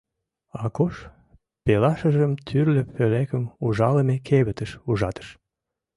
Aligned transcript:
Акош 0.63 0.95
пелашыжым 1.63 2.31
тӱрлӧ 2.47 2.83
пӧлекым 2.95 3.43
ужалыме 3.65 4.15
кевытыш 4.27 4.71
ужатыш. 4.89 5.27